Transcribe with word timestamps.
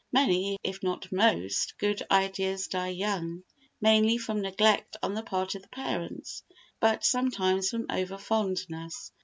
Many, 0.11 0.57
if 0.63 0.81
not 0.81 1.11
most, 1.11 1.77
good 1.77 2.01
ideas 2.09 2.67
die 2.69 2.87
young—mainly 2.87 4.17
from 4.17 4.41
neglect 4.41 4.97
on 5.03 5.13
the 5.13 5.21
part 5.21 5.53
of 5.53 5.61
the 5.61 5.67
parents, 5.67 6.41
but 6.79 7.05
sometimes 7.05 7.69
from 7.69 7.85
over 7.87 8.17
fondness. 8.17 9.11